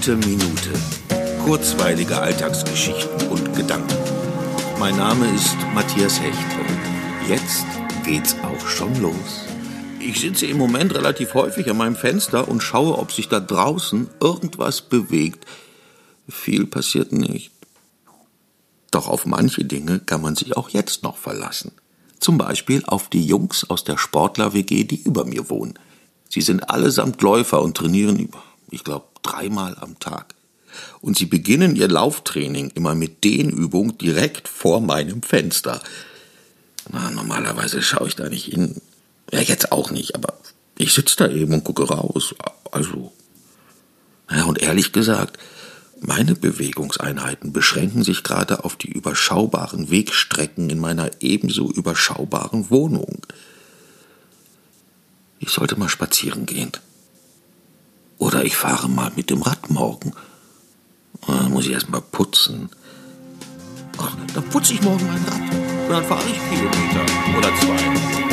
Heiße 0.00 0.16
Minute. 0.16 0.72
Kurzweilige 1.44 2.18
Alltagsgeschichten 2.18 3.28
und 3.28 3.54
Gedanken. 3.54 3.98
Mein 4.78 4.96
Name 4.96 5.30
ist 5.34 5.56
Matthias 5.74 6.18
Hecht 6.18 6.38
und 6.58 7.28
jetzt 7.28 7.66
geht's 8.06 8.34
auch 8.42 8.66
schon 8.66 8.98
los. 9.02 9.44
Ich 9.98 10.20
sitze 10.20 10.46
im 10.46 10.56
Moment 10.56 10.94
relativ 10.94 11.34
häufig 11.34 11.68
an 11.68 11.76
meinem 11.76 11.96
Fenster 11.96 12.48
und 12.48 12.62
schaue, 12.62 12.96
ob 12.96 13.12
sich 13.12 13.28
da 13.28 13.40
draußen 13.40 14.08
irgendwas 14.20 14.80
bewegt. 14.80 15.44
Viel 16.30 16.64
passiert 16.64 17.12
nicht. 17.12 17.50
Doch 18.90 19.06
auf 19.06 19.26
manche 19.26 19.66
Dinge 19.66 19.98
kann 19.98 20.22
man 20.22 20.34
sich 20.34 20.56
auch 20.56 20.70
jetzt 20.70 21.02
noch 21.02 21.18
verlassen. 21.18 21.72
Zum 22.20 22.38
Beispiel 22.38 22.82
auf 22.86 23.10
die 23.10 23.26
Jungs 23.26 23.68
aus 23.68 23.84
der 23.84 23.98
Sportler-WG, 23.98 24.84
die 24.84 25.02
über 25.02 25.26
mir 25.26 25.50
wohnen. 25.50 25.78
Sie 26.30 26.40
sind 26.40 26.70
allesamt 26.70 27.20
Läufer 27.20 27.60
und 27.60 27.76
trainieren, 27.76 28.30
ich 28.70 28.84
glaube, 28.84 29.06
dreimal 29.22 29.76
am 29.80 29.98
Tag. 29.98 30.34
Und 31.00 31.16
sie 31.16 31.26
beginnen 31.26 31.76
ihr 31.76 31.88
Lauftraining 31.88 32.70
immer 32.74 32.94
mit 32.94 33.24
Dehnübung 33.24 33.98
direkt 33.98 34.48
vor 34.48 34.80
meinem 34.80 35.22
Fenster. 35.22 35.80
Na, 36.92 37.10
normalerweise 37.10 37.82
schaue 37.82 38.08
ich 38.08 38.16
da 38.16 38.28
nicht 38.28 38.44
hin. 38.44 38.80
Ja, 39.32 39.40
jetzt 39.40 39.72
auch 39.72 39.90
nicht, 39.90 40.14
aber 40.14 40.34
ich 40.76 40.92
sitze 40.92 41.16
da 41.16 41.28
eben 41.28 41.54
und 41.54 41.64
gucke 41.64 41.84
raus. 41.88 42.34
Also. 42.70 43.12
Ja, 44.30 44.44
und 44.44 44.60
ehrlich 44.60 44.92
gesagt, 44.92 45.38
meine 46.00 46.34
Bewegungseinheiten 46.34 47.52
beschränken 47.52 48.02
sich 48.02 48.22
gerade 48.22 48.64
auf 48.64 48.76
die 48.76 48.90
überschaubaren 48.90 49.90
Wegstrecken 49.90 50.70
in 50.70 50.78
meiner 50.78 51.10
ebenso 51.20 51.70
überschaubaren 51.70 52.70
Wohnung. 52.70 53.26
Ich 55.38 55.50
sollte 55.50 55.76
mal 55.76 55.88
spazieren 55.88 56.46
gehen. 56.46 56.72
Oder 58.40 58.46
ich 58.46 58.56
fahre 58.56 58.88
mal 58.88 59.12
mit 59.16 59.28
dem 59.28 59.42
Rad 59.42 59.68
morgen. 59.68 60.12
Dann 61.26 61.50
muss 61.50 61.66
ich 61.66 61.72
erst 61.72 61.90
mal 61.90 62.00
putzen. 62.00 62.70
Ach, 63.98 64.16
dann 64.32 64.44
putze 64.44 64.72
ich 64.72 64.80
morgen 64.80 65.06
mein 65.06 65.22
Rad. 65.24 65.54
Und 65.86 65.90
dann 65.90 66.04
fahre 66.06 66.24
ich 66.26 66.40
Kilometer. 66.48 67.36
Oder 67.36 67.50
zwei. 67.60 68.29